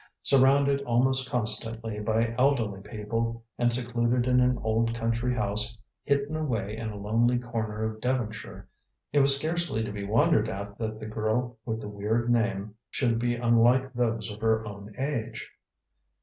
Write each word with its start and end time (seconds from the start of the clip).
Surrounded 0.23 0.81
almost 0.81 1.29
constantly 1.29 1.99
by 1.99 2.33
elderly 2.35 2.81
people 2.81 3.43
and 3.59 3.71
secluded 3.71 4.25
in 4.25 4.39
an 4.39 4.57
old 4.63 4.95
country 4.95 5.31
house 5.31 5.77
hidden 6.05 6.35
away 6.35 6.75
in 6.75 6.89
a 6.89 6.97
lonely 6.97 7.37
corner 7.37 7.83
of 7.83 8.01
Devonshire, 8.01 8.67
it 9.13 9.19
was 9.19 9.37
scarcely 9.37 9.83
to 9.83 9.91
be 9.91 10.03
wondered 10.03 10.49
at 10.49 10.75
that 10.79 10.99
the 10.99 11.05
girl 11.05 11.55
with 11.67 11.79
the 11.81 11.87
weird 11.87 12.31
name 12.31 12.73
should 12.89 13.19
be 13.19 13.35
unlike 13.35 13.93
those 13.93 14.31
of 14.31 14.41
her 14.41 14.65
own 14.65 14.91
age. 14.97 15.51